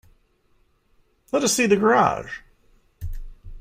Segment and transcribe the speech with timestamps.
[1.31, 2.39] Let us see the garage!